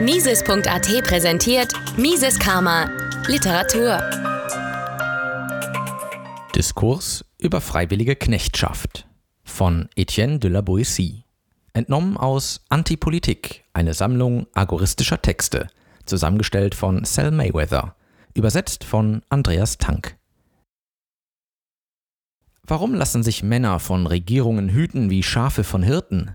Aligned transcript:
Mises.at 0.00 1.04
präsentiert 1.04 1.72
Mises 1.98 2.38
Karma 2.38 2.88
Literatur. 3.26 4.00
Diskurs 6.54 7.24
über 7.38 7.60
freiwillige 7.60 8.16
Knechtschaft 8.16 9.06
von 9.44 9.90
Etienne 9.96 10.38
de 10.38 10.50
la 10.50 10.60
Boétie. 10.60 11.24
Entnommen 11.74 12.16
aus 12.16 12.64
Antipolitik, 12.70 13.64
eine 13.74 13.92
Sammlung 13.92 14.46
agoristischer 14.54 15.20
Texte, 15.20 15.68
zusammengestellt 16.06 16.74
von 16.74 17.04
Sal 17.04 17.30
Mayweather, 17.30 17.94
übersetzt 18.32 18.84
von 18.84 19.20
Andreas 19.28 19.76
Tank. 19.76 20.16
Warum 22.62 22.94
lassen 22.94 23.22
sich 23.22 23.42
Männer 23.42 23.80
von 23.80 24.06
Regierungen 24.06 24.70
hüten 24.70 25.10
wie 25.10 25.22
Schafe 25.22 25.62
von 25.62 25.82
Hirten? 25.82 26.34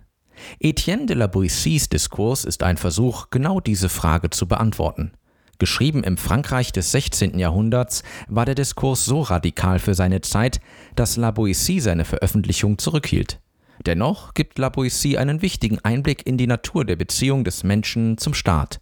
Etienne 0.59 1.05
de 1.05 1.15
la 1.15 1.27
Boéties 1.27 1.89
Diskurs 1.89 2.45
ist 2.45 2.63
ein 2.63 2.77
Versuch, 2.77 3.27
genau 3.29 3.59
diese 3.59 3.89
Frage 3.89 4.29
zu 4.29 4.47
beantworten. 4.47 5.11
Geschrieben 5.57 6.03
im 6.03 6.17
Frankreich 6.17 6.73
des 6.73 6.91
16. 6.91 7.39
Jahrhunderts 7.39 8.03
war 8.27 8.45
der 8.45 8.55
Diskurs 8.55 9.05
so 9.05 9.21
radikal 9.21 9.79
für 9.79 9.93
seine 9.93 10.21
Zeit, 10.21 10.59
dass 10.95 11.15
La 11.15 11.29
Boétie 11.29 11.79
seine 11.79 12.03
Veröffentlichung 12.03 12.77
zurückhielt. 12.77 13.39
Dennoch 13.85 14.33
gibt 14.33 14.59
La 14.59 14.67
Boétie 14.67 15.17
einen 15.17 15.41
wichtigen 15.41 15.79
Einblick 15.79 16.25
in 16.27 16.37
die 16.37 16.47
Natur 16.47 16.85
der 16.85 16.95
Beziehung 16.95 17.43
des 17.43 17.63
Menschen 17.63 18.17
zum 18.17 18.33
Staat. 18.33 18.81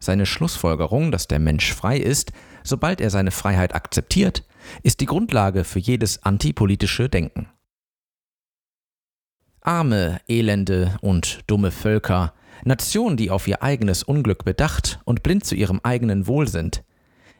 Seine 0.00 0.26
Schlussfolgerung, 0.26 1.12
dass 1.12 1.28
der 1.28 1.38
Mensch 1.38 1.72
frei 1.72 1.96
ist, 1.96 2.32
sobald 2.62 3.00
er 3.00 3.10
seine 3.10 3.30
Freiheit 3.30 3.74
akzeptiert, 3.74 4.44
ist 4.82 5.00
die 5.00 5.06
Grundlage 5.06 5.64
für 5.64 5.78
jedes 5.78 6.22
antipolitische 6.24 7.08
Denken. 7.08 7.48
Arme, 9.64 10.20
elende 10.28 10.96
und 11.00 11.40
dumme 11.46 11.70
Völker, 11.70 12.34
Nationen, 12.64 13.16
die 13.16 13.30
auf 13.30 13.46
ihr 13.46 13.62
eigenes 13.62 14.02
Unglück 14.02 14.44
bedacht 14.44 15.00
und 15.04 15.22
blind 15.22 15.44
zu 15.44 15.54
ihrem 15.54 15.80
eigenen 15.82 16.26
Wohl 16.26 16.48
sind. 16.48 16.84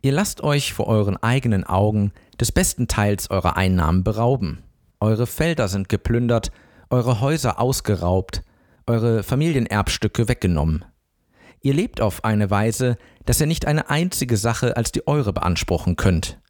Ihr 0.03 0.13
lasst 0.13 0.41
euch 0.43 0.73
vor 0.73 0.87
euren 0.87 1.17
eigenen 1.17 1.65
Augen 1.65 2.13
des 2.41 2.53
besten 2.53 2.89
Teils 2.89 3.31
eurer 3.31 3.57
Einnahmen 3.57 4.05
berauben. 4.05 4.63
Eure 5.01 5.27
Felder 5.27 5.69
sind 5.69 5.89
geplündert, 5.89 6.53
eure 6.91 7.21
Häuser 7.21 7.61
ausgeraubt, 7.61 8.43
eure 8.87 9.23
Familienerbstücke 9.23 10.29
weggenommen. 10.29 10.85
Ihr 11.61 11.75
lebt 11.75 12.01
auf 12.01 12.25
eine 12.25 12.51
Weise, 12.51 12.99
dass 13.25 13.41
ihr 13.41 13.47
nicht 13.47 13.67
eine 13.67 13.91
einzige 13.91 14.37
Sache 14.37 14.77
als 14.77 14.91
die 14.93 15.07
eure 15.07 15.33
beanspruchen 15.33 15.97
könnt. 15.97 16.41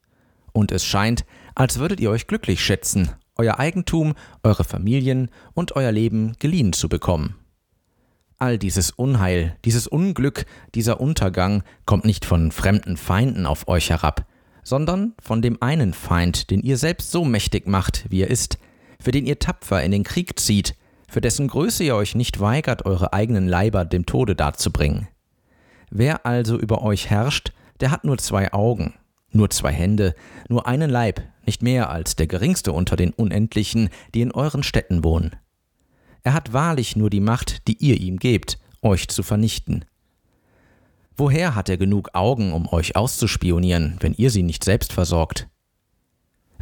Und 0.53 0.73
es 0.73 0.85
scheint, 0.85 1.25
als 1.55 1.79
würdet 1.79 2.01
ihr 2.01 2.11
euch 2.11 2.27
glücklich 2.27 2.63
schätzen 2.63 3.11
euer 3.43 3.59
Eigentum, 3.59 4.15
eure 4.45 4.63
Familien 4.63 5.29
und 5.53 5.75
euer 5.75 5.91
Leben 5.91 6.35
geliehen 6.39 6.73
zu 6.73 6.89
bekommen. 6.89 7.35
All 8.39 8.57
dieses 8.57 8.93
Unheil, 8.93 9.57
dieses 9.65 9.89
Unglück, 9.89 10.47
dieser 10.77 11.01
Untergang 11.01 11.65
kommt 11.85 12.05
nicht 12.05 12.25
von 12.25 12.53
fremden 12.53 12.97
Feinden 12.97 13.47
auf 13.47 13.67
euch 13.67 13.91
herab, 13.91 14.27
sondern 14.63 15.15
von 15.21 15.43
dem 15.43 15.61
einen 15.61 15.93
Feind, 15.93 16.51
den 16.51 16.63
ihr 16.63 16.77
selbst 16.77 17.11
so 17.11 17.25
mächtig 17.25 17.67
macht, 17.67 18.07
wie 18.11 18.23
er 18.23 18.31
ist, 18.31 18.59
für 19.01 19.11
den 19.11 19.27
ihr 19.27 19.41
tapfer 19.41 19.83
in 19.83 19.91
den 19.91 20.05
Krieg 20.05 20.39
zieht, 20.39 20.77
für 21.09 21.21
dessen 21.21 21.49
Größe 21.49 21.83
ihr 21.83 21.97
euch 21.97 22.15
nicht 22.15 22.39
weigert, 22.39 22.87
eure 22.87 23.13
eigenen 23.13 23.49
Leiber 23.49 23.85
dem 23.85 24.07
Tode 24.07 24.37
darzubringen. 24.37 25.09
Wer 25.91 26.25
also 26.27 26.59
über 26.59 26.83
euch 26.83 27.11
herrscht, 27.11 27.53
der 27.81 27.91
hat 27.91 28.05
nur 28.05 28.19
zwei 28.19 28.53
Augen, 28.53 28.95
nur 29.35 29.51
zwei 29.51 29.73
Hände, 29.73 30.15
nur 30.49 30.67
einen 30.67 30.91
Leib, 30.91 31.23
nicht 31.47 31.63
mehr 31.63 31.91
als 31.91 32.17
der 32.17 32.27
geringste 32.27 32.73
unter 32.73 32.97
den 32.97 33.13
Unendlichen, 33.13 33.89
die 34.15 34.21
in 34.21 34.33
euren 34.33 34.63
Städten 34.63 35.05
wohnen. 35.05 35.37
Er 36.23 36.35
hat 36.35 36.53
wahrlich 36.53 36.97
nur 36.97 37.11
die 37.11 37.21
Macht, 37.21 37.67
die 37.67 37.77
ihr 37.79 38.01
ihm 38.01 38.19
gebt, 38.19 38.59
euch 38.83 39.09
zu 39.09 39.23
vernichten. 39.23 39.85
Woher 41.17 41.55
hat 41.55 41.69
er 41.69 41.77
genug 41.77 42.11
Augen, 42.15 42.53
um 42.53 42.69
euch 42.73 42.97
auszuspionieren, 42.97 43.97
wenn 44.01 44.15
ihr 44.15 44.31
sie 44.31 44.43
nicht 44.43 44.65
selbst 44.65 44.93
versorgt? 44.93 45.49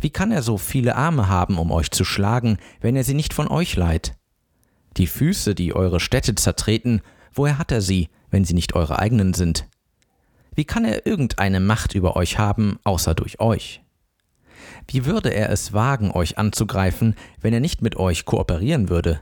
Wie 0.00 0.10
kann 0.10 0.32
er 0.32 0.42
so 0.42 0.56
viele 0.56 0.96
Arme 0.96 1.28
haben, 1.28 1.58
um 1.58 1.70
euch 1.70 1.90
zu 1.90 2.04
schlagen, 2.04 2.58
wenn 2.80 2.96
er 2.96 3.04
sie 3.04 3.14
nicht 3.14 3.34
von 3.34 3.48
euch 3.48 3.76
leiht? 3.76 4.16
Die 4.96 5.06
Füße, 5.06 5.54
die 5.54 5.74
eure 5.74 6.00
Städte 6.00 6.34
zertreten, 6.34 7.02
woher 7.32 7.58
hat 7.58 7.70
er 7.70 7.80
sie, 7.80 8.08
wenn 8.30 8.44
sie 8.44 8.54
nicht 8.54 8.74
eure 8.74 8.98
eigenen 8.98 9.34
sind? 9.34 9.68
Wie 10.54 10.64
kann 10.64 10.84
er 10.84 11.06
irgendeine 11.06 11.60
Macht 11.60 11.94
über 11.94 12.16
euch 12.16 12.38
haben, 12.38 12.78
außer 12.84 13.14
durch 13.14 13.40
euch? 13.40 13.82
Wie 14.88 15.06
würde 15.06 15.32
er 15.32 15.50
es 15.50 15.72
wagen, 15.72 16.10
euch 16.10 16.38
anzugreifen, 16.38 17.14
wenn 17.40 17.54
er 17.54 17.60
nicht 17.60 17.82
mit 17.82 17.96
euch 17.96 18.24
kooperieren 18.24 18.88
würde? 18.88 19.20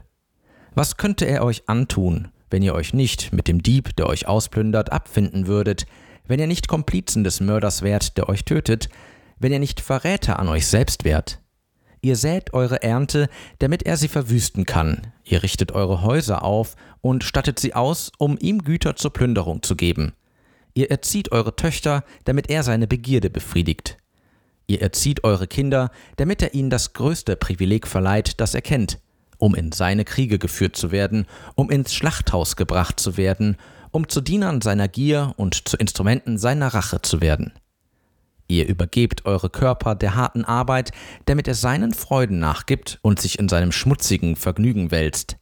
Was 0.73 0.97
könnte 0.97 1.25
er 1.25 1.43
euch 1.43 1.67
antun, 1.67 2.29
wenn 2.49 2.63
ihr 2.63 2.73
euch 2.73 2.93
nicht 2.93 3.33
mit 3.33 3.47
dem 3.47 3.61
Dieb, 3.61 3.95
der 3.95 4.07
euch 4.07 4.27
ausplündert, 4.27 4.91
abfinden 4.91 5.47
würdet, 5.47 5.85
wenn 6.27 6.39
ihr 6.39 6.47
nicht 6.47 6.67
Komplizen 6.67 7.23
des 7.23 7.39
Mörders 7.39 7.81
wärt, 7.81 8.17
der 8.17 8.29
euch 8.29 8.45
tötet, 8.45 8.89
wenn 9.39 9.51
ihr 9.51 9.59
nicht 9.59 9.81
Verräter 9.81 10.39
an 10.39 10.47
euch 10.47 10.67
selbst 10.67 11.03
wärt? 11.03 11.39
Ihr 12.01 12.15
sät 12.15 12.53
eure 12.53 12.81
Ernte, 12.81 13.27
damit 13.59 13.83
er 13.83 13.97
sie 13.97 14.07
verwüsten 14.07 14.65
kann. 14.65 15.07
Ihr 15.25 15.43
richtet 15.43 15.73
eure 15.73 16.01
Häuser 16.01 16.43
auf 16.43 16.75
und 17.01 17.23
stattet 17.23 17.59
sie 17.59 17.73
aus, 17.73 18.11
um 18.17 18.37
ihm 18.39 18.63
Güter 18.63 18.95
zur 18.95 19.11
Plünderung 19.11 19.63
zu 19.63 19.75
geben. 19.75 20.13
Ihr 20.79 20.89
erzieht 20.89 21.33
eure 21.33 21.57
Töchter, 21.57 22.05
damit 22.23 22.49
er 22.49 22.63
seine 22.63 22.87
Begierde 22.87 23.29
befriedigt. 23.29 23.97
Ihr 24.65 24.81
erzieht 24.81 25.25
eure 25.25 25.45
Kinder, 25.45 25.91
damit 26.15 26.41
er 26.41 26.53
ihnen 26.53 26.69
das 26.69 26.93
größte 26.93 27.35
Privileg 27.35 27.85
verleiht, 27.85 28.39
das 28.39 28.55
er 28.55 28.61
kennt, 28.61 28.97
um 29.39 29.55
in 29.55 29.73
seine 29.73 30.05
Kriege 30.05 30.39
geführt 30.39 30.77
zu 30.77 30.93
werden, 30.93 31.25
um 31.55 31.69
ins 31.69 31.93
Schlachthaus 31.93 32.55
gebracht 32.55 32.97
zu 32.97 33.17
werden, 33.17 33.57
um 33.91 34.07
zu 34.07 34.21
Dienern 34.21 34.61
seiner 34.61 34.87
Gier 34.87 35.33
und 35.35 35.67
zu 35.67 35.75
Instrumenten 35.75 36.37
seiner 36.37 36.73
Rache 36.73 37.01
zu 37.01 37.19
werden. 37.19 37.51
Ihr 38.47 38.65
übergebt 38.65 39.25
eure 39.25 39.49
Körper 39.49 39.95
der 39.95 40.15
harten 40.15 40.45
Arbeit, 40.45 40.93
damit 41.25 41.49
er 41.49 41.55
seinen 41.55 41.93
Freuden 41.93 42.39
nachgibt 42.39 42.99
und 43.01 43.19
sich 43.19 43.37
in 43.37 43.49
seinem 43.49 43.73
schmutzigen 43.73 44.37
Vergnügen 44.37 44.91
wälzt. 44.91 45.35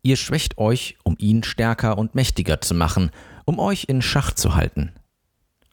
Ihr 0.00 0.16
schwächt 0.16 0.56
euch, 0.56 0.96
um 1.02 1.16
ihn 1.18 1.42
stärker 1.42 1.98
und 1.98 2.14
mächtiger 2.14 2.62
zu 2.62 2.74
machen, 2.74 3.10
um 3.44 3.58
euch 3.58 3.84
in 3.88 4.02
Schach 4.02 4.32
zu 4.32 4.54
halten. 4.54 4.92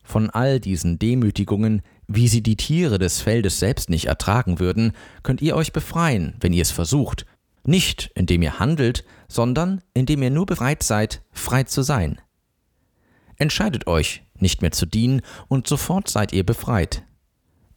Von 0.04 0.30
all 0.30 0.60
diesen 0.60 1.00
Demütigungen, 1.00 1.82
wie 2.08 2.28
sie 2.28 2.44
die 2.44 2.58
Tiere 2.58 3.00
des 3.00 3.22
Feldes 3.22 3.60
selbst 3.60 3.90
nicht 3.90 4.06
ertragen 4.06 4.60
würden, 4.60 4.94
könnt 5.24 5.42
ihr 5.42 5.56
euch 5.56 5.72
befreien, 5.72 6.36
wenn 6.40 6.54
ihr 6.54 6.62
es 6.62 6.72
versucht, 6.72 7.26
nicht 7.64 8.12
indem 8.16 8.42
ihr 8.42 8.60
handelt, 8.60 9.06
sondern 9.28 9.82
indem 9.94 10.24
ihr 10.24 10.32
nur 10.32 10.46
bereit 10.46 10.84
seid, 10.84 11.22
frei 11.32 11.64
zu 11.64 11.84
sein. 11.84 12.20
Entscheidet 13.38 13.88
euch, 13.88 14.24
nicht 14.40 14.62
mehr 14.62 14.72
zu 14.72 14.86
dienen, 14.86 15.22
und 15.48 15.68
sofort 15.68 16.10
seid 16.10 16.34
ihr 16.34 16.46
befreit. 16.46 17.04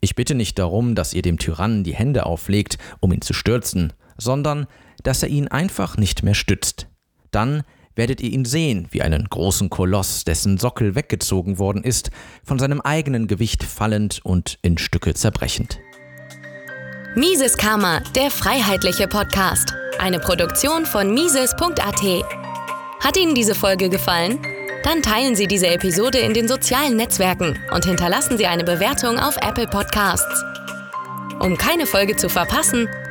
Ich 0.01 0.15
bitte 0.15 0.35
nicht 0.35 0.59
darum, 0.59 0.95
dass 0.95 1.15
ihr 1.15 1.23
dem 1.23 1.39
Tyrannen 1.39 1.85
die 1.85 1.95
Hände 1.95 2.27
auflegt, 2.27 2.79
um 3.01 3.13
ihn 3.13 3.23
zu 3.23 3.33
stürzen, 3.33 3.93
sondern 4.19 4.67
dass 5.03 5.23
er 5.23 5.29
ihn 5.29 5.49
einfach 5.49 5.97
nicht 5.97 6.23
mehr 6.23 6.35
stützt. 6.35 6.89
Dann 7.31 7.63
werdet 7.97 8.21
ihr 8.21 8.31
ihn 8.31 8.45
sehen 8.45 8.89
wie 8.91 9.03
einen 9.03 9.29
großen 9.29 9.71
Koloss, 9.71 10.25
dessen 10.25 10.59
Sockel 10.59 10.95
weggezogen 10.95 11.59
worden 11.59 11.83
ist, 11.83 12.11
von 12.43 12.59
seinem 12.59 12.81
eigenen 12.81 13.27
Gewicht 13.27 13.63
fallend 13.65 14.21
und 14.25 14.59
in 14.63 14.79
Stücke 14.79 15.15
zerbrechend. 15.15 15.81
Mises 17.17 17.57
Karma, 17.57 18.01
der 18.17 18.31
freiheitliche 18.31 19.07
Podcast. 19.07 19.73
Eine 20.01 20.19
Produktion 20.19 20.85
von 20.85 21.15
Mises.at. 21.15 22.03
Hat 23.01 23.17
Ihnen 23.17 23.35
diese 23.35 23.55
Folge 23.55 23.89
gefallen? 23.89 24.41
Dann 24.83 25.01
teilen 25.01 25.37
Sie 25.37 25.47
diese 25.47 25.69
Episode 25.69 26.19
in 26.19 26.35
den 26.35 26.49
sozialen 26.49 26.97
Netzwerken 26.97 27.59
und 27.73 27.85
hinterlassen 27.85 28.37
Sie 28.37 28.47
eine 28.47 28.65
Bewertung 28.65 29.19
auf 29.19 29.37
Apple 29.37 29.67
Podcasts. 29.67 30.45
Um 31.39 31.57
keine 31.57 31.87
Folge 31.87 32.17
zu 32.17 32.29
verpassen, 32.29 32.89